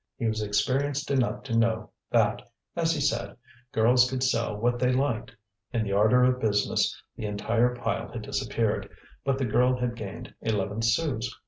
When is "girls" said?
3.71-4.09